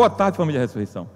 [0.00, 1.06] Boa tarde, família Ressurreição.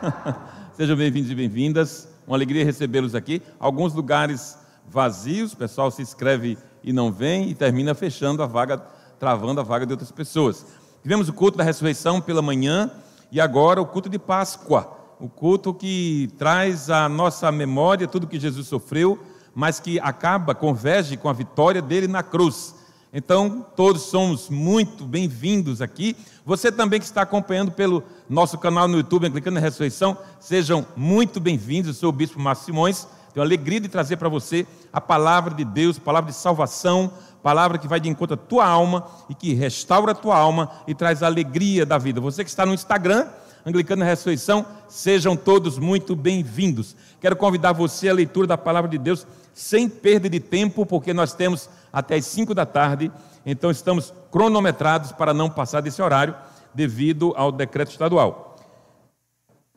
[0.72, 2.08] Sejam bem-vindos e bem-vindas.
[2.26, 3.42] Uma alegria recebê-los aqui.
[3.60, 4.56] Alguns lugares
[4.88, 8.78] vazios, o pessoal se inscreve e não vem e termina fechando a vaga,
[9.18, 10.64] travando a vaga de outras pessoas.
[11.02, 12.90] Tivemos o culto da ressurreição pela manhã
[13.30, 18.40] e agora o culto de Páscoa, o culto que traz à nossa memória tudo que
[18.40, 19.22] Jesus sofreu,
[19.54, 22.74] mas que acaba, converge com a vitória dele na cruz.
[23.16, 26.16] Então, todos somos muito bem-vindos aqui.
[26.44, 31.38] Você também que está acompanhando pelo nosso canal no YouTube, Clicando na Ressurreição, sejam muito
[31.38, 31.86] bem-vindos.
[31.86, 33.06] Eu sou o Bispo Márcio Simões.
[33.32, 37.12] Tenho a alegria de trazer para você a palavra de Deus, palavra de salvação,
[37.44, 40.94] palavra que vai de encontro à tua alma e que restaura a tua alma e
[40.94, 42.18] traz alegria da vida.
[42.18, 43.28] Você que está no Instagram,
[43.66, 46.96] Anglicano na Ressurreição, sejam todos muito bem-vindos.
[47.20, 51.34] Quero convidar você à leitura da palavra de Deus sem perda de tempo, porque nós
[51.34, 53.12] temos até as 5 da tarde,
[53.44, 56.34] então estamos cronometrados para não passar desse horário,
[56.72, 58.56] devido ao decreto estadual.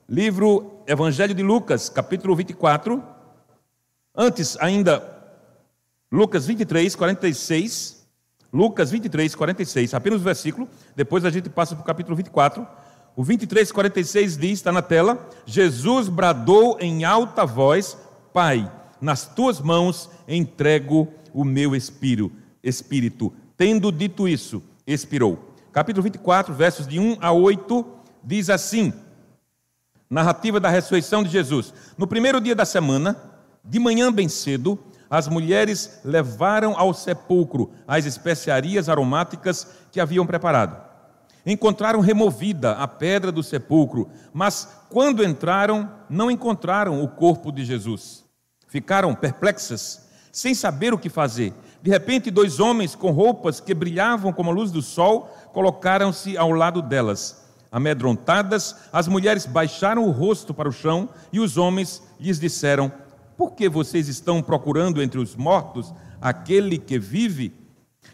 [0.07, 3.03] Livro Evangelho de Lucas, capítulo 24.
[4.15, 5.16] Antes, ainda,
[6.11, 7.97] Lucas 23, 46.
[8.51, 12.65] Lucas 23, 46, apenas o versículo, depois a gente passa para o capítulo 24.
[13.15, 17.97] O 23, 46 diz, está na tela: Jesus bradou em alta voz:
[18.33, 22.31] Pai, nas tuas mãos entrego o meu espírito.
[22.63, 23.33] espírito.
[23.57, 25.53] Tendo dito isso, expirou.
[25.73, 27.85] Capítulo 24, versos de 1 a 8,
[28.23, 28.93] diz assim:
[30.09, 31.73] Narrativa da ressurreição de Jesus.
[31.97, 33.21] No primeiro dia da semana,
[33.63, 40.87] de manhã bem cedo, as mulheres levaram ao sepulcro as especiarias aromáticas que haviam preparado.
[41.45, 48.25] Encontraram removida a pedra do sepulcro, mas quando entraram, não encontraram o corpo de Jesus.
[48.67, 51.53] Ficaram perplexas, sem saber o que fazer.
[51.81, 56.51] De repente, dois homens com roupas que brilhavam como a luz do sol colocaram-se ao
[56.51, 57.45] lado delas.
[57.71, 62.91] Amedrontadas, as mulheres baixaram o rosto para o chão e os homens lhes disseram:
[63.37, 67.53] Por que vocês estão procurando entre os mortos aquele que vive?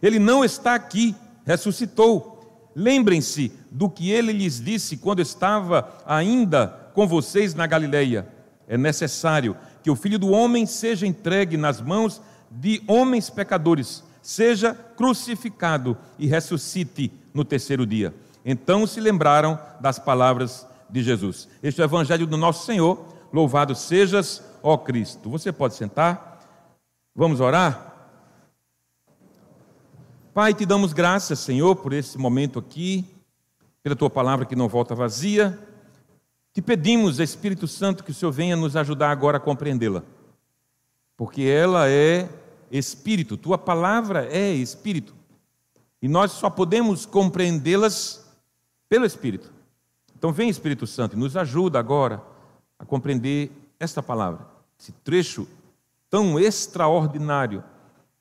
[0.02, 2.70] Ele não está aqui, ressuscitou.
[2.76, 8.28] Lembrem-se do que ele lhes disse quando estava ainda com vocês na Galileia.
[8.68, 14.74] É necessário que o filho do homem seja entregue nas mãos de homens pecadores, seja
[14.74, 18.14] crucificado e ressuscite no terceiro dia.
[18.46, 21.48] Então se lembraram das palavras de Jesus.
[21.62, 23.06] Este é o evangelho do nosso Senhor.
[23.32, 25.30] Louvado sejas, ó Cristo.
[25.30, 26.40] Você pode sentar.
[27.14, 27.94] Vamos orar?
[30.34, 33.06] Pai, te damos graças, Senhor, por esse momento aqui,
[33.84, 35.60] pela tua palavra que não volta vazia
[36.54, 40.04] te pedimos, Espírito Santo, que o Senhor venha nos ajudar agora a compreendê-la,
[41.18, 42.30] porque ela é
[42.72, 45.16] Espírito, tua palavra é Espírito,
[46.00, 48.32] e nós só podemos compreendê-las
[48.88, 49.52] pelo Espírito.
[50.16, 52.22] Então, vem, Espírito Santo, e nos ajuda agora
[52.78, 54.46] a compreender esta palavra,
[54.80, 55.48] esse trecho
[56.10, 57.64] tão extraordinário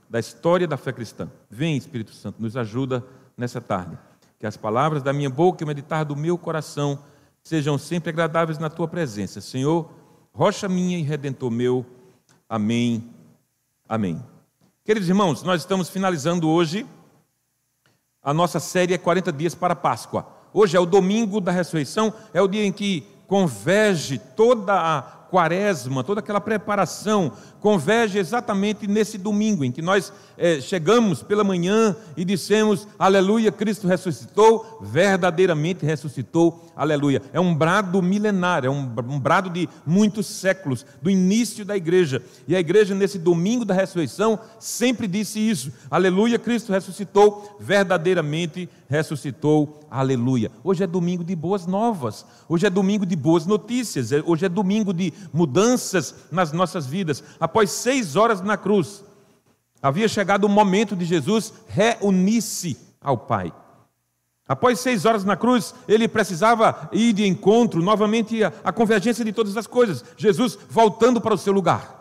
[0.08, 1.30] da história da fé cristã.
[1.50, 3.04] Vem, Espírito Santo, nos ajuda
[3.36, 3.98] nessa tarde.
[4.38, 6.98] Que as palavras da minha boca e o meditar do meu coração
[7.42, 9.40] sejam sempre agradáveis na tua presença.
[9.40, 9.90] Senhor,
[10.32, 11.84] rocha minha e redentor meu.
[12.48, 13.10] Amém.
[13.88, 14.22] Amém.
[14.84, 16.86] Queridos irmãos, nós estamos finalizando hoje
[18.22, 20.26] a nossa série 40 dias para Páscoa.
[20.52, 25.02] Hoje é o domingo da ressurreição, é o dia em que converge toda a
[25.32, 31.97] quaresma, toda aquela preparação, converge exatamente nesse domingo em que nós é, chegamos pela manhã
[32.15, 37.22] e dissemos: Aleluia, Cristo ressuscitou, verdadeiramente ressuscitou, aleluia.
[37.32, 42.22] É um brado milenar, é um, um brado de muitos séculos, do início da igreja.
[42.47, 48.81] E a igreja, nesse domingo da ressurreição, sempre disse isso: Aleluia, Cristo ressuscitou, verdadeiramente ressuscitou,
[49.91, 50.53] aleluia.
[50.62, 54.49] Hoje é domingo de boas novas, hoje é domingo de boas notícias, é, hoje é
[54.49, 57.25] domingo de mudanças nas nossas vidas.
[57.40, 59.02] Após seis horas na cruz,
[59.82, 63.52] havia chegado o momento de Jesus reunir-se ao Pai.
[64.46, 69.56] Após seis horas na cruz, ele precisava ir de encontro novamente à convergência de todas
[69.56, 70.05] as coisas.
[70.19, 71.99] Jesus voltando para o seu lugar.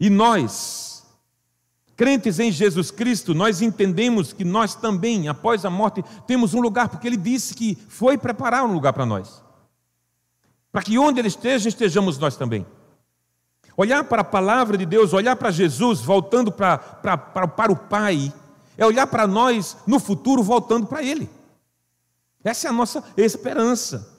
[0.00, 0.89] E nós,
[2.00, 6.88] crentes em Jesus Cristo, nós entendemos que nós também, após a morte, temos um lugar,
[6.88, 9.42] porque ele disse que foi preparar um lugar para nós
[10.72, 12.66] para que onde Ele esteja, estejamos nós também.
[13.76, 17.76] Olhar para a palavra de Deus, olhar para Jesus voltando para, para, para, para o
[17.76, 18.32] Pai,
[18.76, 21.28] é olhar para nós no futuro voltando para Ele.
[22.44, 24.18] Essa é a nossa esperança.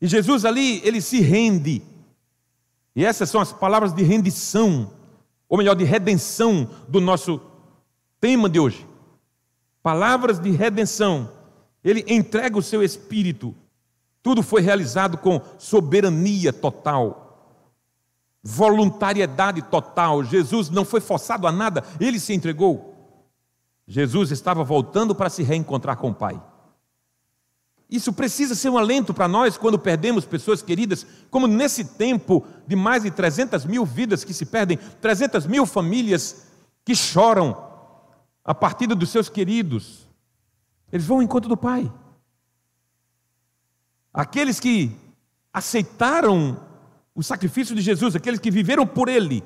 [0.00, 1.82] E Jesus ali, ele se rende.
[2.94, 4.90] E essas são as palavras de rendição,
[5.48, 7.40] ou melhor, de redenção do nosso
[8.20, 8.86] tema de hoje.
[9.82, 11.30] Palavras de redenção
[11.82, 13.54] Ele entrega o seu espírito.
[14.22, 17.60] Tudo foi realizado com soberania total,
[18.42, 20.24] voluntariedade total.
[20.24, 22.94] Jesus não foi forçado a nada, ele se entregou.
[23.86, 26.40] Jesus estava voltando para se reencontrar com o Pai.
[27.90, 32.74] Isso precisa ser um alento para nós quando perdemos pessoas queridas, como nesse tempo de
[32.74, 36.46] mais de 300 mil vidas que se perdem, 300 mil famílias
[36.84, 37.56] que choram
[38.44, 40.08] a partida dos seus queridos.
[40.92, 41.92] Eles vão ao encontro do Pai.
[44.12, 44.96] Aqueles que
[45.52, 46.60] aceitaram
[47.14, 49.42] o sacrifício de Jesus, aqueles que viveram por Ele,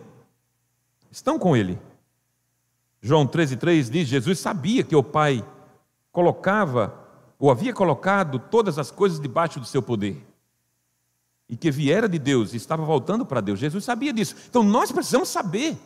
[1.11, 1.79] estão com Ele.
[3.01, 5.45] João 13,3 diz: Jesus sabia que o Pai
[6.13, 7.08] colocava,
[7.39, 10.27] ou havia colocado todas as coisas debaixo do seu poder.
[11.49, 13.59] E que viera de Deus e estava voltando para Deus.
[13.59, 14.35] Jesus sabia disso.
[14.49, 15.79] Então nós precisamos saber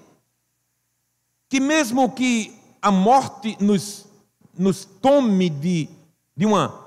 [1.48, 4.06] que, mesmo que a morte nos,
[4.58, 5.88] nos tome de,
[6.36, 6.82] de uma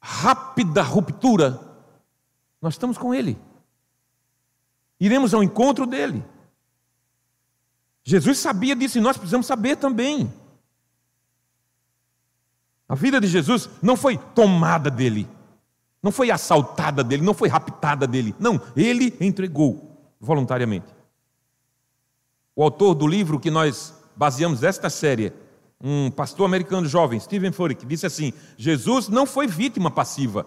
[0.00, 1.60] rápida ruptura,
[2.60, 3.38] nós estamos com Ele.
[4.98, 6.24] Iremos ao encontro dele.
[8.02, 10.32] Jesus sabia disso e nós precisamos saber também.
[12.88, 15.28] A vida de Jesus não foi tomada dele,
[16.02, 18.34] não foi assaltada dele, não foi raptada dele.
[18.38, 20.86] Não, ele entregou voluntariamente.
[22.56, 25.32] O autor do livro que nós baseamos esta série,
[25.80, 30.46] um pastor americano jovem, Stephen Furtick, disse assim: Jesus não foi vítima passiva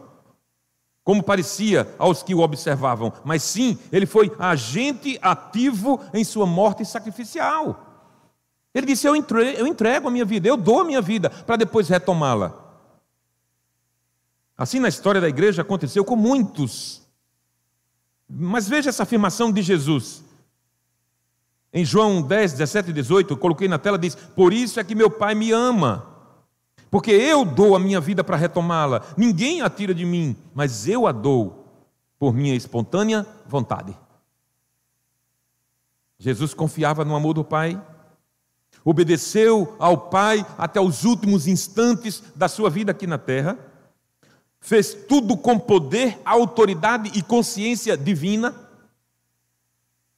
[1.03, 6.85] como parecia aos que o observavam, mas sim, ele foi agente ativo em sua morte
[6.85, 7.90] sacrificial.
[8.73, 11.55] Ele disse: Eu entrego, eu entrego a minha vida, eu dou a minha vida para
[11.55, 12.53] depois retomá-la.
[14.57, 17.01] Assim na história da igreja aconteceu com muitos.
[18.29, 20.23] Mas veja essa afirmação de Jesus.
[21.73, 24.95] Em João 10, 17 e 18, eu coloquei na tela, diz: Por isso é que
[24.95, 26.11] meu Pai me ama
[26.91, 29.01] porque eu dou a minha vida para retomá-la.
[29.15, 31.65] Ninguém a tira de mim, mas eu a dou
[32.19, 33.97] por minha espontânea vontade.
[36.19, 37.81] Jesus confiava no amor do Pai,
[38.83, 43.57] obedeceu ao Pai até os últimos instantes da sua vida aqui na terra,
[44.59, 48.55] fez tudo com poder, autoridade e consciência divina.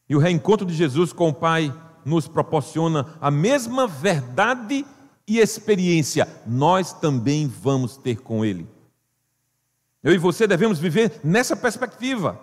[0.09, 1.73] E o reencontro de Jesus com o Pai
[2.05, 4.85] nos proporciona a mesma verdade
[5.27, 8.67] e experiência nós também vamos ter com Ele.
[10.03, 12.39] Eu e você devemos viver nessa perspectiva.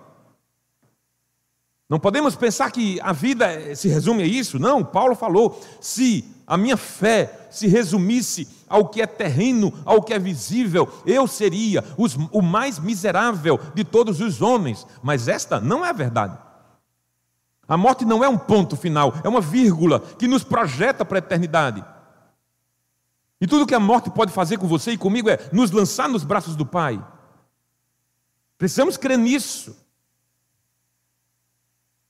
[1.90, 4.60] Não podemos pensar que a vida se resume a isso.
[4.60, 10.14] Não, Paulo falou: se a minha fé se resumisse ao que é terreno, ao que
[10.14, 14.86] é visível, eu seria os, o mais miserável de todos os homens.
[15.02, 16.38] Mas esta não é a verdade.
[17.66, 21.24] A morte não é um ponto final, é uma vírgula que nos projeta para a
[21.24, 21.84] eternidade.
[23.40, 26.22] E tudo que a morte pode fazer com você e comigo é nos lançar nos
[26.22, 27.04] braços do Pai.
[28.56, 29.89] Precisamos crer nisso.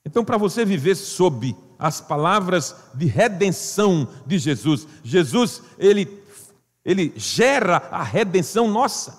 [0.05, 6.23] Então, para você viver sob as palavras de redenção de Jesus, Jesus, ele,
[6.85, 9.19] ele gera a redenção nossa.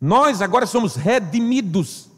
[0.00, 2.10] Nós agora somos redimidos.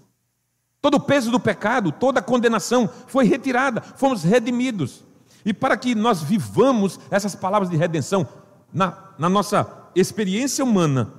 [0.81, 5.05] Todo o peso do pecado, toda a condenação foi retirada, fomos redimidos.
[5.45, 8.29] E para que nós vivamos essas palavras de redenção
[8.73, 11.13] na, na nossa experiência humana,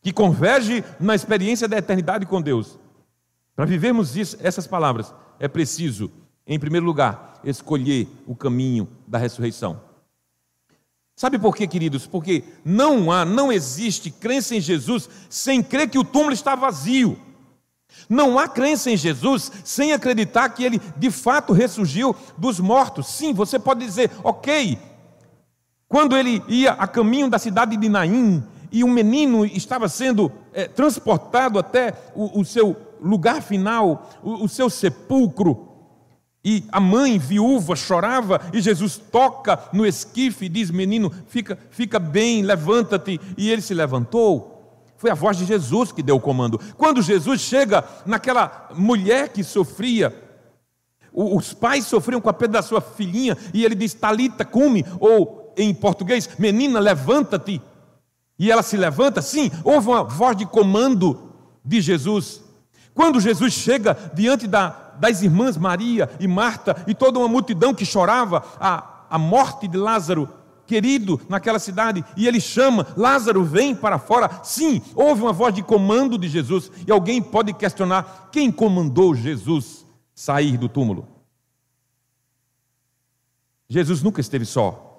[0.00, 2.78] que converge na experiência da eternidade com Deus,
[3.54, 6.10] para vivermos isso, essas palavras, é preciso,
[6.46, 9.80] em primeiro lugar, escolher o caminho da ressurreição.
[11.14, 12.06] Sabe por quê, queridos?
[12.06, 17.18] Porque não há, não existe crença em Jesus sem crer que o túmulo está vazio.
[18.08, 23.06] Não há crença em Jesus sem acreditar que ele de fato ressurgiu dos mortos.
[23.06, 24.78] Sim, você pode dizer, ok,
[25.86, 30.66] quando ele ia a caminho da cidade de Naim e o menino estava sendo é,
[30.66, 35.68] transportado até o, o, seu lugar final, o, o seu sepulcro,
[36.44, 42.00] e a mãe viúva chorava, e Jesus toca no esquife e diz: Menino, fica, fica
[42.00, 43.20] bem, levanta-te.
[43.36, 44.50] E ele se levantou.
[44.96, 46.60] Foi a voz de Jesus que deu o comando.
[46.76, 50.12] Quando Jesus chega naquela mulher que sofria,
[51.12, 55.52] os pais sofriam com a perda da sua filhinha, e ele diz: Talita, come, ou
[55.56, 57.62] em português, menina, levanta-te.
[58.38, 61.32] E ela se levanta, sim, houve uma voz de comando
[61.64, 62.42] de Jesus.
[62.94, 64.68] Quando Jesus chega diante da,
[64.98, 69.76] das irmãs Maria e Marta e toda uma multidão que chorava a, a morte de
[69.76, 70.28] Lázaro,
[70.66, 74.40] querido naquela cidade, e ele chama: Lázaro, vem para fora.
[74.42, 79.84] Sim, houve uma voz de comando de Jesus, e alguém pode questionar: quem comandou Jesus
[80.14, 81.08] sair do túmulo?
[83.68, 84.90] Jesus nunca esteve só.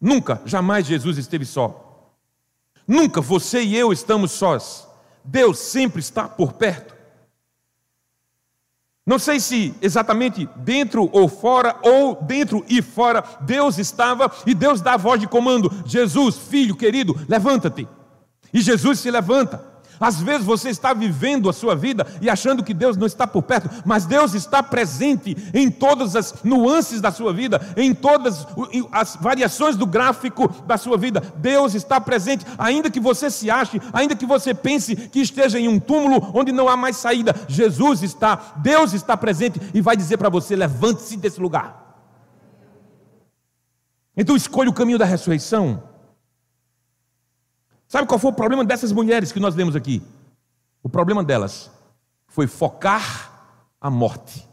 [0.00, 2.14] Nunca, jamais Jesus esteve só.
[2.86, 4.87] Nunca você e eu estamos sós.
[5.24, 6.96] Deus sempre está por perto.
[9.06, 14.82] Não sei se exatamente dentro ou fora, ou dentro e fora, Deus estava e Deus
[14.82, 17.88] dá a voz de comando: Jesus, filho querido, levanta-te.
[18.52, 19.67] E Jesus se levanta.
[20.00, 23.42] Às vezes você está vivendo a sua vida e achando que Deus não está por
[23.42, 28.46] perto, mas Deus está presente em todas as nuances da sua vida, em todas
[28.92, 31.20] as variações do gráfico da sua vida.
[31.36, 35.68] Deus está presente, ainda que você se ache, ainda que você pense que esteja em
[35.68, 37.34] um túmulo onde não há mais saída.
[37.48, 41.86] Jesus está, Deus está presente e vai dizer para você: levante-se desse lugar.
[44.16, 45.87] Então escolha o caminho da ressurreição.
[47.88, 50.02] Sabe qual foi o problema dessas mulheres que nós lemos aqui?
[50.82, 51.70] O problema delas
[52.26, 54.46] foi focar a morte.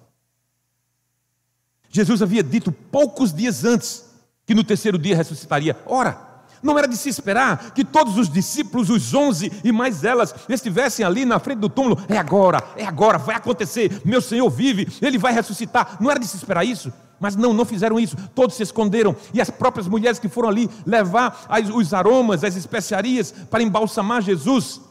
[1.90, 4.06] Jesus havia dito poucos dias antes
[4.46, 5.78] que no terceiro dia ressuscitaria.
[5.86, 6.18] Ora,
[6.64, 11.06] não era de se esperar que todos os discípulos, os onze e mais elas, estivessem
[11.06, 12.04] ali na frente do túmulo.
[12.08, 14.02] É agora, é agora, vai acontecer.
[14.06, 15.98] Meu Senhor vive, ele vai ressuscitar.
[16.00, 16.92] Não era de se esperar isso.
[17.20, 20.70] Mas não, não fizeram isso, todos se esconderam, e as próprias mulheres que foram ali
[20.86, 24.82] levar as, os aromas, as especiarias para embalsamar Jesus,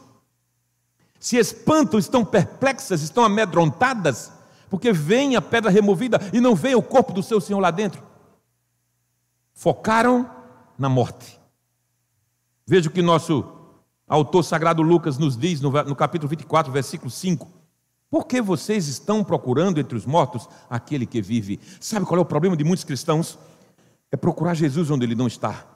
[1.21, 4.31] se espantam, estão perplexas, estão amedrontadas,
[4.69, 8.03] porque vem a pedra removida e não vem o corpo do seu Senhor lá dentro.
[9.55, 10.29] Focaram
[10.79, 11.41] na morte.
[12.67, 13.45] Veja o que nosso
[14.09, 17.49] autor sagrado Lucas nos diz no, no capítulo 24, versículo 5.
[18.15, 21.59] Por que vocês estão procurando entre os mortos aquele que vive?
[21.81, 23.37] Sabe qual é o problema de muitos cristãos?
[24.09, 25.67] É procurar Jesus onde ele não está.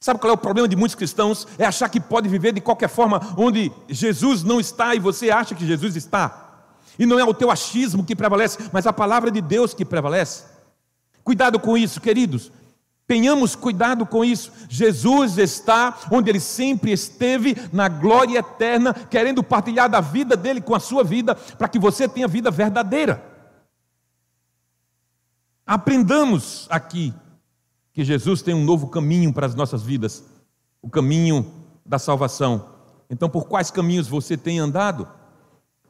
[0.00, 1.46] Sabe qual é o problema de muitos cristãos?
[1.58, 5.54] É achar que pode viver de qualquer forma onde Jesus não está e você acha
[5.54, 6.64] que Jesus está.
[6.98, 10.42] E não é o teu achismo que prevalece, mas a palavra de Deus que prevalece.
[11.22, 12.50] Cuidado com isso, queridos.
[13.06, 14.52] Tenhamos cuidado com isso.
[14.68, 20.74] Jesus está onde ele sempre esteve, na glória eterna, querendo partilhar da vida dele com
[20.74, 23.22] a sua vida, para que você tenha vida verdadeira.
[25.64, 27.14] Aprendamos aqui
[27.92, 30.24] que Jesus tem um novo caminho para as nossas vidas,
[30.82, 31.50] o caminho
[31.84, 32.70] da salvação.
[33.08, 35.08] Então, por quais caminhos você tem andado?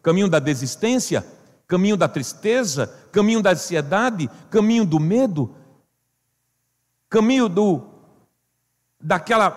[0.02, 1.26] Caminho da desistência,
[1.66, 5.54] caminho da tristeza, caminho da ansiedade, caminho do medo,
[7.16, 7.82] caminho do
[9.00, 9.50] daquela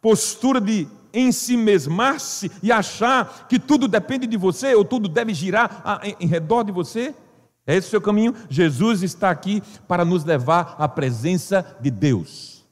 [0.00, 5.34] postura de em si mesmar-se e achar que tudo depende de você ou tudo deve
[5.34, 7.14] girar em redor de você?
[7.66, 8.34] É esse o seu caminho?
[8.48, 12.64] Jesus está aqui para nos levar à presença de Deus.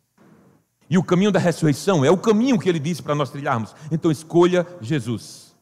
[0.89, 3.75] E o caminho da ressurreição é o caminho que ele disse para nós trilharmos.
[3.91, 5.55] Então escolha Jesus.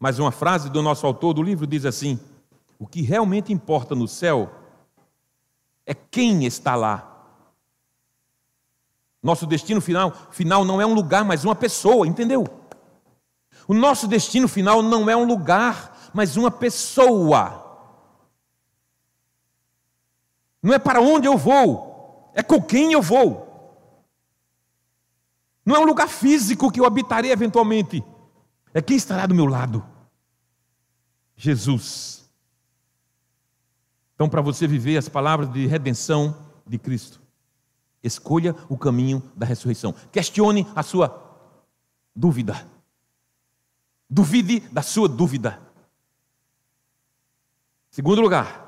[0.00, 2.18] Mas uma frase do nosso autor do livro diz assim:
[2.78, 4.63] O que realmente importa no céu
[5.86, 7.10] é quem está lá.
[9.22, 12.44] Nosso destino final, final não é um lugar, mas uma pessoa, entendeu?
[13.66, 17.62] O nosso destino final não é um lugar, mas uma pessoa.
[20.62, 23.44] Não é para onde eu vou, é com quem eu vou.
[25.64, 28.04] Não é um lugar físico que eu habitarei eventualmente,
[28.74, 29.84] é quem estará do meu lado.
[31.36, 32.23] Jesus.
[34.14, 37.20] Então, para você viver as palavras de redenção de Cristo,
[38.02, 39.94] escolha o caminho da ressurreição.
[40.12, 41.40] Questione a sua
[42.14, 42.66] dúvida.
[44.08, 45.60] Duvide da sua dúvida.
[47.90, 48.64] Segundo lugar,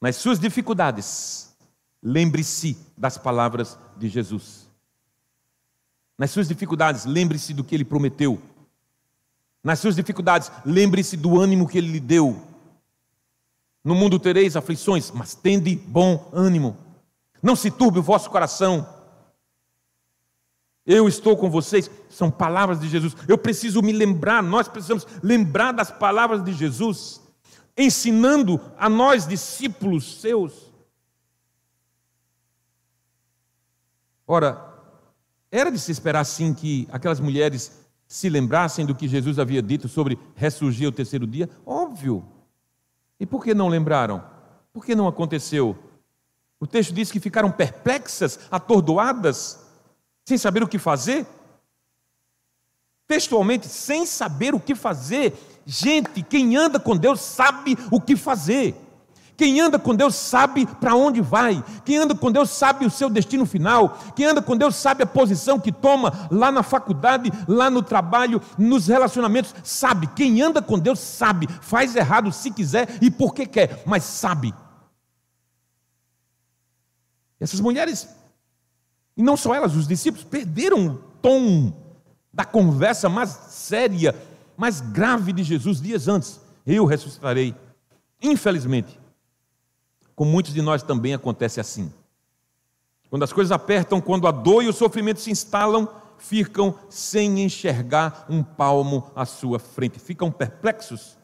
[0.00, 1.56] nas suas dificuldades,
[2.02, 4.68] lembre-se das palavras de Jesus.
[6.16, 8.40] Nas suas dificuldades, lembre-se do que ele prometeu.
[9.62, 12.47] Nas suas dificuldades, lembre-se do ânimo que ele lhe deu.
[13.88, 16.76] No mundo tereis aflições, mas tende bom ânimo.
[17.42, 18.86] Não se turbe o vosso coração.
[20.84, 21.90] Eu estou com vocês.
[22.10, 23.16] São palavras de Jesus.
[23.26, 27.22] Eu preciso me lembrar, nós precisamos lembrar das palavras de Jesus,
[27.78, 30.70] ensinando a nós, discípulos seus.
[34.26, 34.62] Ora,
[35.50, 37.72] era de se esperar sim que aquelas mulheres
[38.06, 41.48] se lembrassem do que Jesus havia dito sobre ressurgir o terceiro dia?
[41.64, 42.36] Óbvio.
[43.18, 44.22] E por que não lembraram?
[44.72, 45.76] Por que não aconteceu?
[46.60, 49.60] O texto diz que ficaram perplexas, atordoadas,
[50.24, 51.26] sem saber o que fazer.
[53.06, 55.34] Textualmente, sem saber o que fazer.
[55.64, 58.74] Gente, quem anda com Deus sabe o que fazer.
[59.38, 61.64] Quem anda com Deus sabe para onde vai.
[61.84, 63.96] Quem anda com Deus sabe o seu destino final.
[64.16, 68.42] Quem anda com Deus sabe a posição que toma lá na faculdade, lá no trabalho,
[68.58, 69.54] nos relacionamentos.
[69.62, 70.08] Sabe.
[70.08, 71.46] Quem anda com Deus sabe.
[71.62, 74.52] Faz errado se quiser e porque quer, mas sabe.
[77.38, 78.08] Essas mulheres,
[79.16, 81.72] e não só elas, os discípulos, perderam o tom
[82.32, 84.16] da conversa mais séria,
[84.56, 86.40] mais grave de Jesus dias antes.
[86.66, 87.54] Eu ressuscitarei.
[88.20, 88.98] Infelizmente,
[90.18, 91.92] com muitos de nós também acontece assim.
[93.08, 98.26] Quando as coisas apertam, quando a dor e o sofrimento se instalam, ficam sem enxergar
[98.28, 101.16] um palmo à sua frente, ficam perplexos,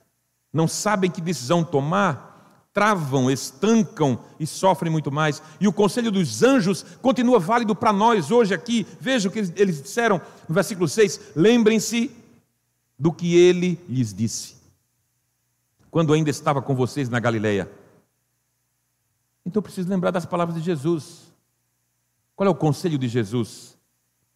[0.52, 5.42] não sabem que decisão tomar, travam, estancam e sofrem muito mais.
[5.60, 8.86] E o conselho dos anjos continua válido para nós hoje aqui.
[9.00, 12.12] Veja o que eles disseram no versículo 6: lembrem-se
[12.96, 14.54] do que ele lhes disse,
[15.90, 17.68] quando ainda estava com vocês na Galileia.
[19.44, 21.32] Então eu preciso lembrar das palavras de Jesus.
[22.34, 23.74] Qual é o conselho de Jesus?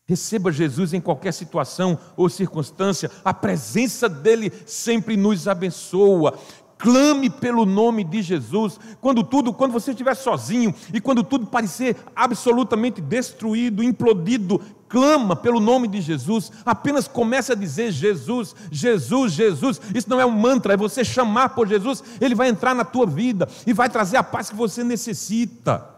[0.09, 6.39] Receba Jesus em qualquer situação ou circunstância, a presença dele sempre nos abençoa.
[6.79, 8.79] Clame pelo nome de Jesus.
[9.01, 15.59] Quando tudo, quando você estiver sozinho e quando tudo parecer absolutamente destruído, implodido, clama pelo
[15.59, 16.53] nome de Jesus.
[16.65, 19.81] Apenas comece a dizer Jesus, Jesus, Jesus.
[19.93, 23.07] Isso não é um mantra, é você chamar por Jesus, ele vai entrar na tua
[23.07, 25.95] vida e vai trazer a paz que você necessita.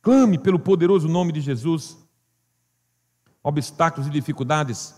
[0.00, 1.96] Clame pelo poderoso nome de Jesus
[3.44, 4.94] obstáculos e dificuldades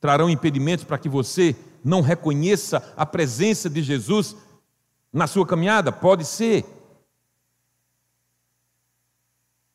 [0.00, 4.34] trarão impedimentos para que você não reconheça a presença de Jesus
[5.12, 5.92] na sua caminhada?
[5.92, 6.64] Pode ser.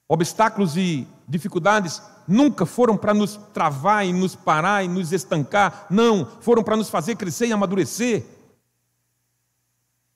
[0.07, 6.25] Obstáculos e dificuldades nunca foram para nos travar e nos parar e nos estancar, não,
[6.41, 8.25] foram para nos fazer crescer e amadurecer.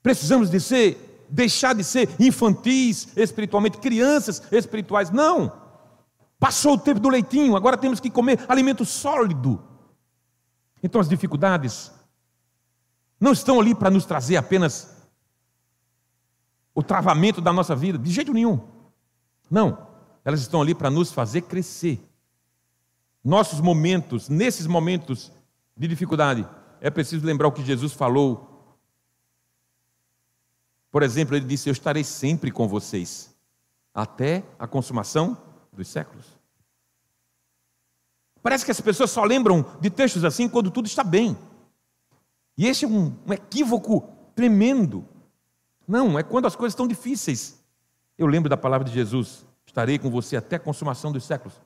[0.02, 5.52] Precisamos de ser, deixar de ser infantis espiritualmente, crianças espirituais, não.
[6.40, 9.64] Passou o tempo do leitinho, agora temos que comer alimento sólido.
[10.84, 11.92] Então as dificuldades
[13.18, 14.94] não estão ali para nos trazer apenas
[16.76, 18.60] o travamento da nossa vida, de jeito nenhum.
[19.50, 19.88] Não,
[20.26, 22.04] elas estão ali para nos fazer crescer.
[23.24, 25.32] Nossos momentos, nesses momentos
[25.78, 26.46] de dificuldade,
[26.82, 28.78] é preciso lembrar o que Jesus falou.
[30.92, 33.34] Por exemplo, ele disse: Eu estarei sempre com vocês,
[33.94, 35.38] até a consumação
[35.72, 36.43] dos séculos.
[38.44, 41.38] Parece que as pessoas só lembram de textos assim quando tudo está bem.
[42.58, 45.08] E esse é um, um equívoco tremendo.
[45.88, 47.64] Não, é quando as coisas estão difíceis.
[48.18, 51.60] Eu lembro da palavra de Jesus: estarei com você até a consumação dos séculos.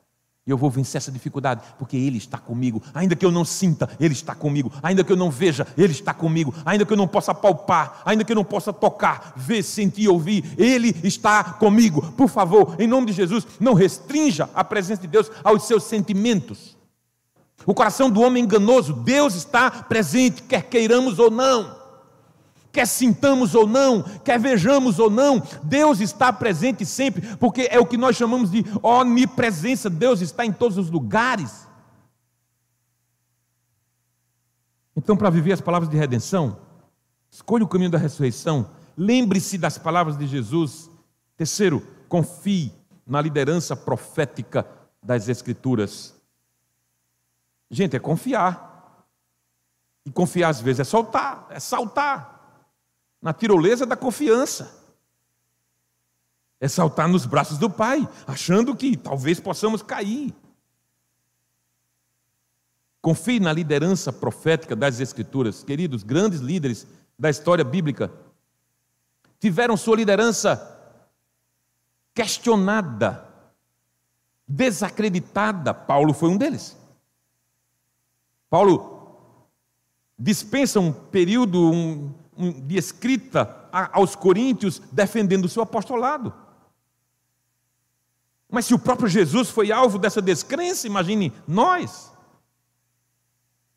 [0.47, 2.81] E eu vou vencer essa dificuldade, porque Ele está comigo.
[2.93, 4.71] Ainda que eu não sinta, Ele está comigo.
[4.81, 6.55] Ainda que eu não veja, Ele está comigo.
[6.65, 10.45] Ainda que eu não possa palpar, ainda que eu não possa tocar, ver, sentir, ouvir,
[10.57, 12.13] Ele está comigo.
[12.13, 16.77] Por favor, em nome de Jesus, não restrinja a presença de Deus aos seus sentimentos.
[17.65, 21.76] O coração do homem é enganoso, Deus está presente, quer queiramos ou não
[22.77, 27.87] quer sintamos ou não, quer vejamos ou não, Deus está presente sempre, porque é o
[27.87, 31.67] que nós chamamos de onipresença, Deus está em todos os lugares.
[34.95, 36.59] Então, para viver as palavras de redenção,
[37.31, 40.87] escolha o caminho da ressurreição, lembre-se das palavras de Jesus.
[41.35, 42.71] Terceiro, confie
[43.07, 44.67] na liderança profética
[45.01, 46.13] das Escrituras.
[47.71, 49.03] Gente, é confiar.
[50.05, 52.36] E confiar às vezes é soltar, é saltar
[53.21, 54.75] na tirolesa da confiança.
[56.59, 60.33] É saltar nos braços do Pai, achando que talvez possamos cair.
[63.01, 65.63] Confie na liderança profética das Escrituras.
[65.63, 68.11] Queridos, grandes líderes da história bíblica
[69.39, 70.75] tiveram sua liderança
[72.13, 73.23] questionada,
[74.47, 75.73] desacreditada.
[75.73, 76.75] Paulo foi um deles.
[78.49, 78.97] Paulo
[80.17, 86.33] dispensa um período, um, de escrita aos coríntios defendendo o seu apostolado.
[88.49, 92.11] Mas se o próprio Jesus foi alvo dessa descrença, imagine nós.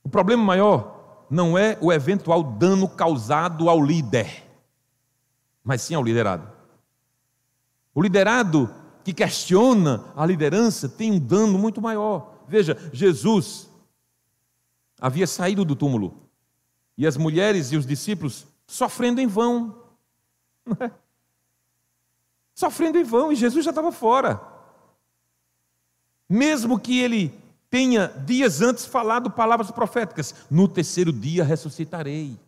[0.02, 4.44] O problema maior não é o eventual dano causado ao líder,
[5.62, 6.50] mas sim ao liderado.
[7.94, 8.72] O liderado
[9.04, 12.44] que questiona a liderança tem um dano muito maior.
[12.46, 13.68] Veja, Jesus
[15.00, 16.28] havia saído do túmulo
[16.96, 19.74] e as mulheres e os discípulos sofrendo em vão.
[20.78, 20.90] É?
[22.54, 24.40] Sofrendo em vão, e Jesus já estava fora.
[26.28, 27.34] Mesmo que ele
[27.68, 32.38] tenha dias antes falado palavras proféticas: no terceiro dia ressuscitarei.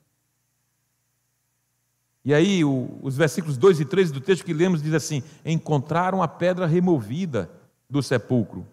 [2.24, 6.22] E aí, o, os versículos 2 e 3 do texto que lemos diz assim: Encontraram
[6.22, 7.50] a pedra removida
[7.90, 8.64] do sepulcro,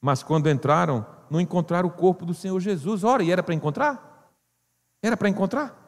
[0.00, 3.04] mas quando entraram, não encontraram o corpo do Senhor Jesus.
[3.04, 4.30] Ora, e era para encontrar?
[5.00, 5.83] Era para encontrar.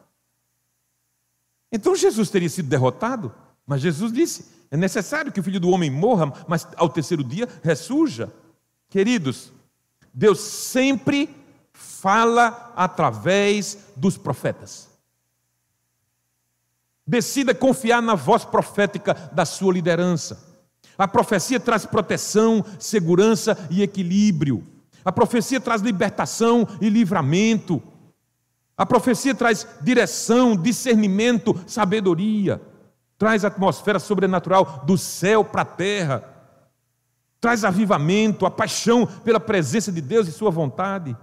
[1.71, 3.33] Então Jesus teria sido derrotado,
[3.65, 7.47] mas Jesus disse: é necessário que o filho do homem morra, mas ao terceiro dia
[7.63, 8.31] ressurja.
[8.89, 9.51] Queridos,
[10.13, 11.29] Deus sempre
[11.73, 14.89] fala através dos profetas.
[17.05, 20.45] Decida confiar na voz profética da sua liderança.
[20.97, 24.63] A profecia traz proteção, segurança e equilíbrio.
[25.05, 27.81] A profecia traz libertação e livramento.
[28.77, 32.61] A profecia traz direção, discernimento, sabedoria.
[33.17, 36.23] Traz atmosfera sobrenatural do céu para a terra.
[37.41, 41.17] Traz avivamento, a paixão pela presença de Deus e Sua vontade.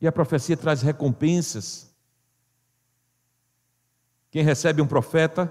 [0.00, 1.88] E a profecia traz recompensas.
[4.30, 5.50] Quem recebe um profeta,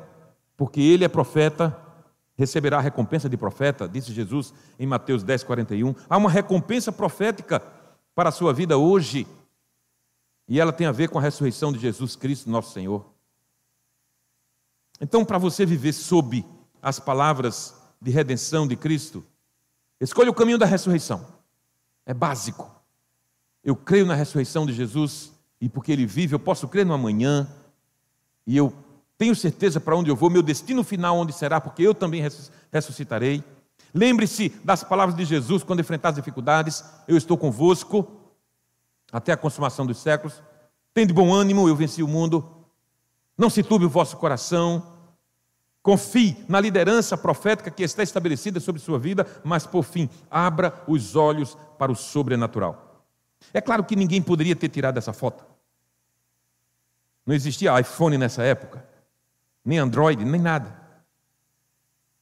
[0.55, 1.75] porque ele é profeta,
[2.37, 5.95] receberá a recompensa de profeta, disse Jesus em Mateus 10, 41.
[6.07, 7.61] Há uma recompensa profética
[8.13, 9.25] para a sua vida hoje,
[10.47, 13.05] e ela tem a ver com a ressurreição de Jesus Cristo, nosso Senhor.
[15.01, 16.45] Então, para você viver sob
[16.81, 19.23] as palavras de redenção de Cristo,
[19.99, 21.25] escolha o caminho da ressurreição.
[22.05, 22.71] É básico.
[23.63, 27.47] Eu creio na ressurreição de Jesus e porque ele vive, eu posso crer no amanhã
[28.45, 28.73] e eu
[29.17, 32.23] tenho certeza para onde eu vou, meu destino final onde será, porque eu também
[32.71, 33.43] ressuscitarei.
[33.93, 38.07] Lembre-se das palavras de Jesus quando enfrentar as dificuldades: Eu estou convosco
[39.11, 40.41] até a consumação dos séculos.
[40.93, 42.49] Tende bom ânimo, eu venci o mundo.
[43.37, 44.95] Não se turbe o vosso coração.
[45.81, 51.15] Confie na liderança profética que está estabelecida sobre sua vida, mas por fim, abra os
[51.15, 53.05] olhos para o sobrenatural.
[53.53, 55.45] É claro que ninguém poderia ter tirado essa foto.
[57.25, 58.85] Não existia iPhone nessa época,
[59.63, 60.75] nem Android, nem nada.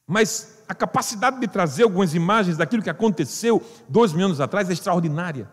[0.06, 4.74] Mas a capacidade de trazer algumas imagens daquilo que aconteceu dois mil anos atrás é
[4.74, 5.50] extraordinária.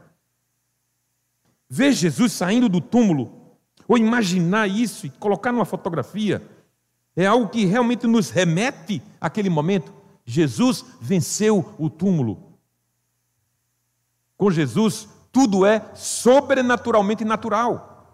[1.74, 3.56] Ver Jesus saindo do túmulo,
[3.88, 6.46] ou imaginar isso e colocar numa fotografia,
[7.16, 9.90] é algo que realmente nos remete àquele momento.
[10.22, 12.58] Jesus venceu o túmulo.
[14.36, 18.06] Com Jesus, tudo é sobrenaturalmente natural.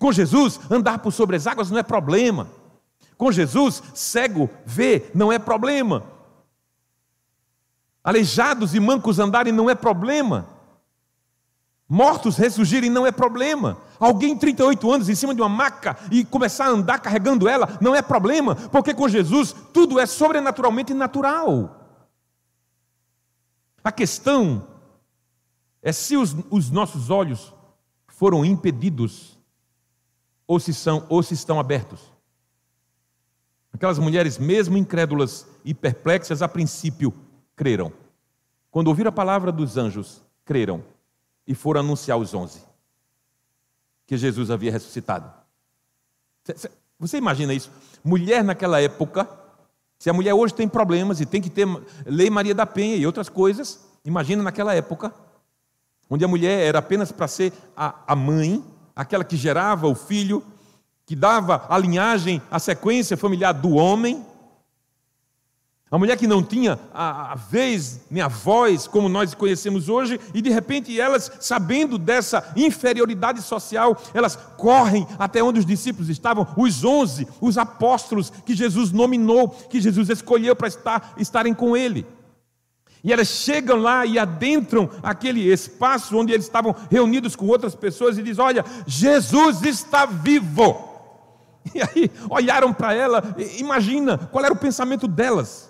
[0.00, 2.48] Com Jesus, andar por sobre as águas não é problema.
[3.16, 6.02] Com Jesus, cego ver não é problema.
[8.02, 10.57] Aleijados e mancos andarem não é problema.
[11.88, 13.78] Mortos ressurgirem não é problema.
[13.98, 17.94] Alguém 38 anos em cima de uma maca e começar a andar carregando ela não
[17.94, 21.76] é problema, porque com Jesus tudo é sobrenaturalmente natural.
[23.82, 24.68] A questão
[25.82, 27.54] é se os, os nossos olhos
[28.08, 29.38] foram impedidos
[30.46, 32.00] ou se, são, ou se estão abertos.
[33.72, 37.14] Aquelas mulheres, mesmo incrédulas e perplexas, a princípio
[37.56, 37.92] creram.
[38.70, 40.84] Quando ouviram a palavra dos anjos, creram
[41.48, 42.60] e foram anunciar os onze
[44.06, 45.30] que Jesus havia ressuscitado.
[47.00, 47.70] Você imagina isso?
[48.04, 49.28] Mulher naquela época,
[49.98, 51.66] se a mulher hoje tem problemas e tem que ter
[52.06, 55.12] lei Maria da Penha e outras coisas, imagina naquela época
[56.08, 58.64] onde a mulher era apenas para ser a, a mãe,
[58.96, 60.42] aquela que gerava o filho,
[61.04, 64.24] que dava a linhagem, a sequência familiar do homem.
[65.90, 70.20] A mulher que não tinha a, a, vez nem a voz como nós conhecemos hoje,
[70.34, 76.46] e de repente elas, sabendo dessa inferioridade social, elas correm até onde os discípulos estavam,
[76.58, 82.06] os onze, os apóstolos que Jesus nominou, que Jesus escolheu para estar, estarem com ele.
[83.02, 88.18] E elas chegam lá e adentram aquele espaço onde eles estavam reunidos com outras pessoas
[88.18, 90.86] e dizem: Olha, Jesus está vivo.
[91.74, 93.22] E aí olharam para ela,
[93.58, 95.67] imagina qual era o pensamento delas.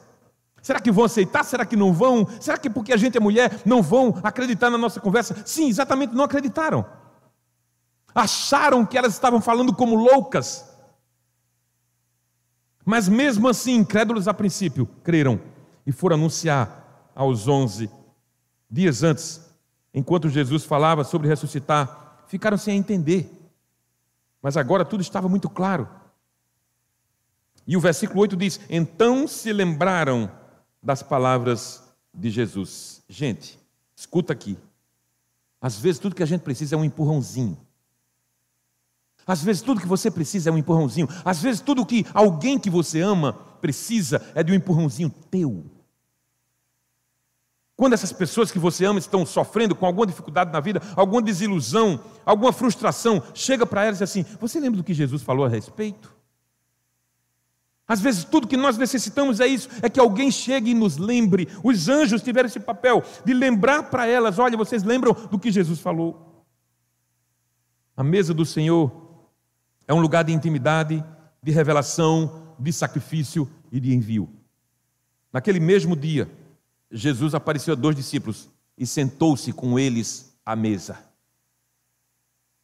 [0.69, 1.45] Será que vão aceitar?
[1.45, 2.29] Será que não vão?
[2.43, 5.35] Será que porque a gente é mulher não vão acreditar na nossa conversa?
[5.47, 6.85] Sim, exatamente, não acreditaram.
[8.15, 10.69] Acharam que elas estavam falando como loucas.
[12.85, 15.41] Mas mesmo assim, incrédulos a princípio, creram
[15.87, 17.91] e foram anunciar aos onze.
[18.71, 19.41] Dias antes,
[19.95, 23.51] enquanto Jesus falava sobre ressuscitar, ficaram sem entender.
[24.43, 25.89] Mas agora tudo estava muito claro.
[27.67, 30.37] E o versículo 8 diz: Então se lembraram
[30.83, 33.03] das palavras de Jesus.
[33.09, 33.59] Gente,
[33.95, 34.57] escuta aqui.
[35.61, 37.59] Às vezes tudo que a gente precisa é um empurrãozinho.
[39.27, 41.09] Às vezes tudo que você precisa é um empurrãozinho.
[41.25, 45.65] Às vezes tudo que alguém que você ama precisa é de um empurrãozinho teu.
[47.77, 52.01] Quando essas pessoas que você ama estão sofrendo com alguma dificuldade na vida, alguma desilusão,
[52.27, 55.49] alguma frustração, chega para elas e diz assim: Você lembra do que Jesus falou a
[55.49, 56.18] respeito?
[57.89, 61.49] Às vezes tudo que nós necessitamos é isso, é que alguém chegue e nos lembre.
[61.65, 65.81] Os anjos tiveram esse papel de lembrar para elas: olha, vocês lembram do que Jesus
[65.81, 66.45] falou?
[67.97, 68.93] A mesa do Senhor
[69.87, 71.03] é um lugar de intimidade,
[71.43, 74.29] de revelação, de sacrifício e de envio.
[75.33, 76.31] Naquele mesmo dia,
[76.93, 80.99] Jesus apareceu a dois discípulos e sentou-se com eles à mesa.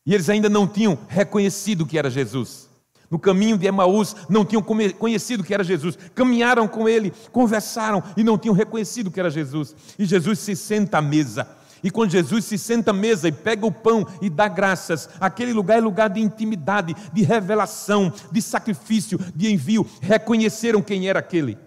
[0.05, 2.69] E eles ainda não tinham reconhecido que era Jesus.
[3.11, 5.99] No caminho de Emaús, não tinham conhecido que era Jesus.
[6.15, 9.75] Caminharam com ele, conversaram e não tinham reconhecido que era Jesus.
[9.99, 11.47] E Jesus se senta à mesa.
[11.85, 15.53] E quando Jesus se senta à mesa e pega o pão e dá graças, aquele
[15.53, 19.87] lugar é lugar de intimidade, de revelação, de sacrifício, de envio.
[20.01, 21.59] Reconheceram quem era aquele.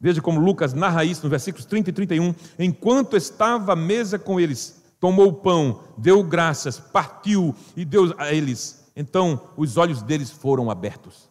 [0.00, 2.34] Veja como Lucas narra isso no versículos 30 e 31.
[2.58, 8.32] Enquanto estava à mesa com eles, tomou o pão, deu graças, partiu e deu a
[8.32, 8.85] eles.
[8.96, 11.30] Então os olhos deles foram abertos.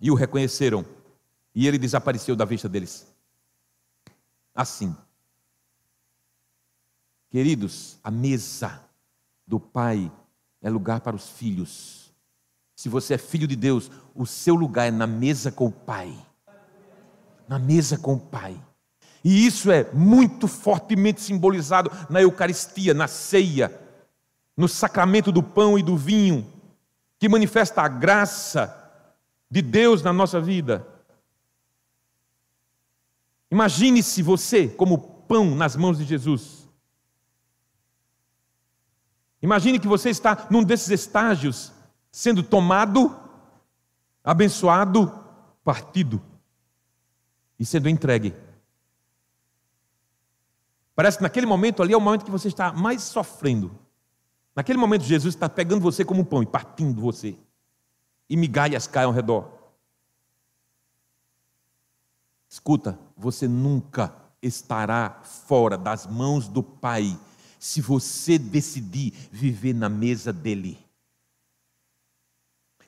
[0.00, 0.84] E o reconheceram.
[1.54, 3.10] E ele desapareceu da vista deles.
[4.54, 4.94] Assim.
[7.30, 8.84] Queridos, a mesa
[9.46, 10.12] do Pai
[10.60, 12.12] é lugar para os filhos.
[12.76, 16.14] Se você é filho de Deus, o seu lugar é na mesa com o Pai
[17.50, 18.56] na mesa com o Pai.
[19.24, 23.76] E isso é muito fortemente simbolizado na Eucaristia, na ceia,
[24.60, 26.46] no sacramento do pão e do vinho,
[27.18, 28.76] que manifesta a graça
[29.50, 30.86] de Deus na nossa vida.
[33.50, 36.68] Imagine-se você como pão nas mãos de Jesus.
[39.40, 41.72] Imagine que você está num desses estágios,
[42.12, 43.18] sendo tomado,
[44.22, 45.10] abençoado,
[45.64, 46.20] partido
[47.58, 48.36] e sendo entregue.
[50.94, 53.74] Parece que naquele momento ali é o momento que você está mais sofrendo.
[54.54, 57.36] Naquele momento, Jesus está pegando você como um pão e partindo você.
[58.28, 59.48] E migalhas caem ao redor.
[62.48, 67.18] Escuta, você nunca estará fora das mãos do Pai
[67.58, 70.78] se você decidir viver na mesa dele.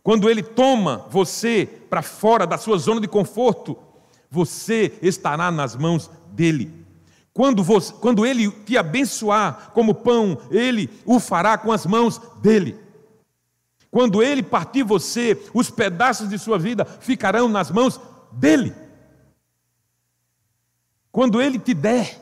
[0.03, 3.79] Quando ele toma você para fora da sua zona de conforto,
[4.29, 6.81] você estará nas mãos dele.
[7.34, 12.78] Quando, você, quando ele te abençoar como pão, ele o fará com as mãos dele.
[13.90, 18.00] Quando ele partir você, os pedaços de sua vida ficarão nas mãos
[18.32, 18.74] dele.
[21.10, 22.20] Quando ele te der,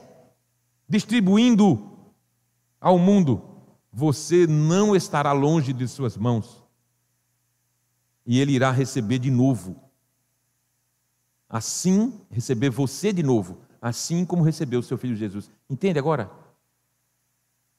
[0.89, 1.89] distribuindo
[2.81, 3.43] ao mundo,
[3.93, 6.63] você não estará longe de suas mãos.
[8.27, 9.91] E ele irá receber de novo
[11.51, 15.51] assim receber você de novo, assim como recebeu o seu filho Jesus.
[15.69, 16.31] Entende agora?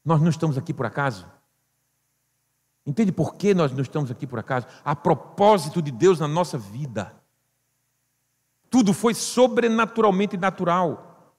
[0.03, 1.27] Nós não estamos aqui por acaso.
[2.85, 4.65] Entende por que nós não estamos aqui por acaso?
[4.83, 7.13] A propósito de Deus na nossa vida.
[8.69, 11.35] Tudo foi sobrenaturalmente natural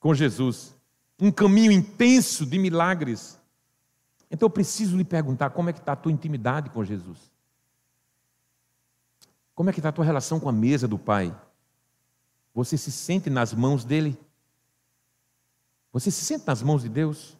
[0.00, 0.74] com Jesus.
[1.20, 3.38] Um caminho intenso de milagres.
[4.30, 7.30] Então eu preciso lhe perguntar como é que está a tua intimidade com Jesus.
[9.54, 11.34] Como é que está a tua relação com a mesa do Pai?
[12.56, 14.18] Você se sente nas mãos dele?
[15.92, 17.36] Você se sente nas mãos de Deus?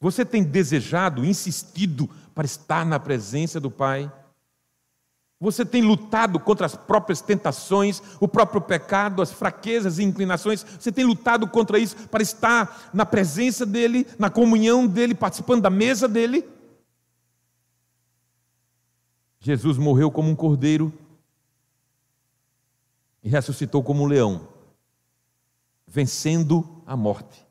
[0.00, 4.10] Você tem desejado, insistido para estar na presença do Pai?
[5.38, 10.64] Você tem lutado contra as próprias tentações, o próprio pecado, as fraquezas e inclinações.
[10.64, 15.68] Você tem lutado contra isso para estar na presença dEle, na comunhão dEle, participando da
[15.68, 16.48] mesa dEle?
[19.40, 20.90] Jesus morreu como um cordeiro
[23.24, 24.46] e ressuscitou como um leão,
[25.86, 27.44] vencendo a morte.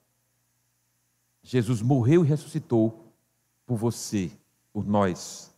[1.42, 3.12] Jesus morreu e ressuscitou
[3.66, 4.32] por você,
[4.72, 5.52] por nós.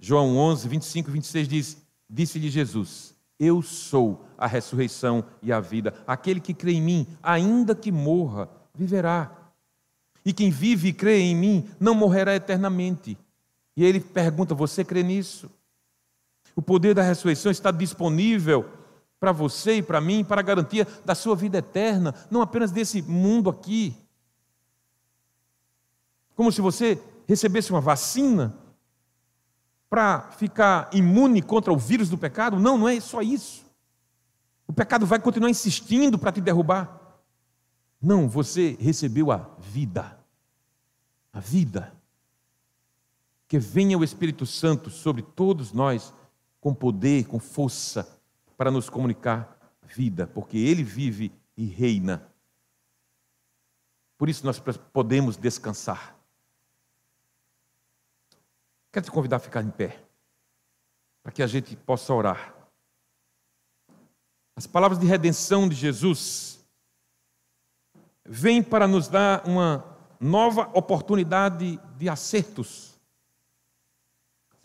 [0.00, 1.76] João 11, 25 e 26 diz:
[2.08, 5.94] Disse-lhe Jesus: Eu sou a ressurreição e a vida.
[6.06, 9.52] Aquele que crê em mim, ainda que morra, viverá.
[10.24, 13.16] E quem vive e crê em mim não morrerá eternamente.
[13.76, 15.50] E ele pergunta: Você crê nisso?
[16.56, 18.68] O poder da ressurreição está disponível
[19.20, 23.00] para você e para mim, para a garantia da sua vida eterna, não apenas desse
[23.02, 23.94] mundo aqui.
[26.34, 28.56] Como se você recebesse uma vacina
[29.88, 32.58] para ficar imune contra o vírus do pecado.
[32.58, 33.64] Não, não é só isso.
[34.66, 37.20] O pecado vai continuar insistindo para te derrubar.
[38.00, 40.18] Não, você recebeu a vida.
[41.32, 41.92] A vida
[43.48, 46.12] que venha o Espírito Santo sobre todos nós
[46.66, 48.20] com poder, com força,
[48.56, 52.28] para nos comunicar vida, porque Ele vive e reina.
[54.18, 54.60] Por isso nós
[54.92, 56.16] podemos descansar.
[58.90, 60.02] Quero te convidar a ficar em pé,
[61.22, 62.52] para que a gente possa orar.
[64.56, 66.66] As palavras de redenção de Jesus
[68.24, 69.84] vêm para nos dar uma
[70.18, 72.95] nova oportunidade de acertos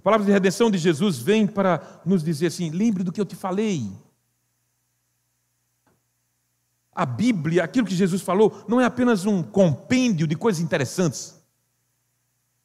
[0.01, 3.25] A palavra de redenção de Jesus vem para nos dizer assim: lembre do que eu
[3.25, 3.87] te falei.
[6.91, 11.39] A Bíblia, aquilo que Jesus falou, não é apenas um compêndio de coisas interessantes,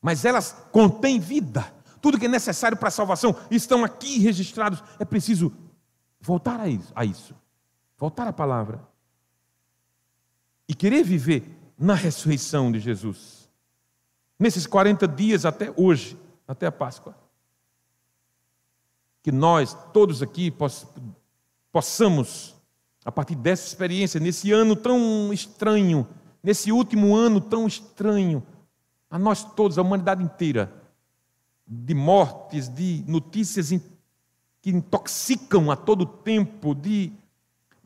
[0.00, 1.70] mas elas contêm vida.
[2.00, 4.82] Tudo que é necessário para a salvação estão aqui registrados.
[4.98, 5.52] É preciso
[6.18, 7.34] voltar a isso, a isso,
[7.98, 8.80] voltar à palavra
[10.66, 13.50] e querer viver na ressurreição de Jesus.
[14.38, 16.18] Nesses 40 dias até hoje,
[16.48, 17.25] até a Páscoa.
[19.26, 20.54] Que nós, todos aqui,
[21.72, 22.54] possamos,
[23.04, 26.06] a partir dessa experiência, nesse ano tão estranho,
[26.40, 28.40] nesse último ano tão estranho,
[29.10, 30.72] a nós todos, a humanidade inteira,
[31.66, 33.70] de mortes, de notícias
[34.62, 37.12] que intoxicam a todo tempo, de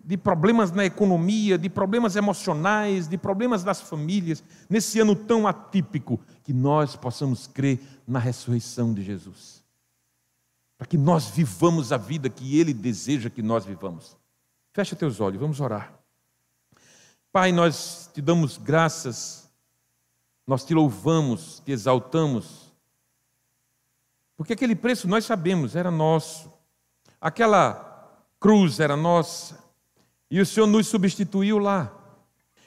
[0.03, 6.19] de problemas na economia, de problemas emocionais, de problemas das famílias, nesse ano tão atípico,
[6.43, 9.63] que nós possamos crer na ressurreição de Jesus.
[10.81, 14.17] Para que nós vivamos a vida que Ele deseja que nós vivamos.
[14.73, 15.93] Fecha teus olhos, vamos orar.
[17.31, 19.53] Pai, nós te damos graças,
[20.47, 22.73] nós te louvamos, te exaltamos,
[24.39, 26.51] porque aquele preço nós sabemos era nosso,
[27.21, 29.63] aquela cruz era nossa,
[30.31, 31.93] e o Senhor nos substituiu lá.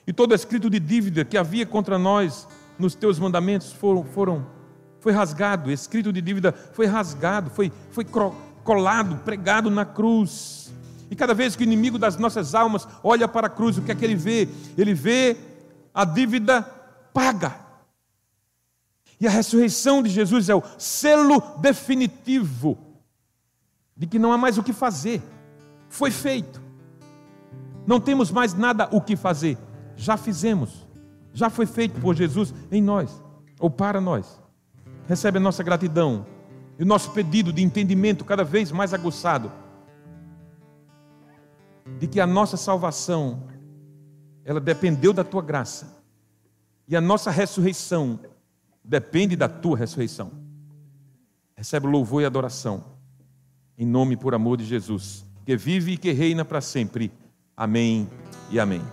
[0.06, 2.48] E todo escrito de dívida que havia contra nós
[2.78, 4.48] nos teus mandamentos foram, foram
[5.04, 8.06] foi rasgado, escrito de dívida foi rasgado, foi, foi
[8.64, 10.74] colado, pregado na cruz.
[11.12, 13.92] E cada vez que o inimigo das nossas almas olha para a cruz, o que
[13.92, 14.48] é que ele vê?
[14.78, 15.36] Ele vê
[15.94, 16.62] a dívida
[17.14, 17.54] paga.
[19.20, 22.78] E a ressurreição de Jesus é o selo definitivo
[23.96, 25.22] de que não há mais o que fazer.
[25.90, 26.62] Foi feito.
[27.86, 29.58] Não temos mais nada o que fazer.
[29.98, 30.88] Já fizemos.
[31.34, 33.22] Já foi feito por Jesus em nós,
[33.60, 34.43] ou para nós.
[35.08, 36.26] Recebe a nossa gratidão
[36.78, 39.52] e o nosso pedido de entendimento cada vez mais aguçado
[42.00, 43.44] de que a nossa salvação
[44.46, 46.02] ela dependeu da tua graça
[46.88, 48.20] e a nossa ressurreição
[48.84, 50.32] depende da tua ressurreição.
[51.56, 52.94] Recebe louvor e adoração
[53.78, 57.12] em nome por amor de Jesus, que vive e que reina para sempre.
[57.56, 58.08] Amém
[58.52, 58.93] e amém.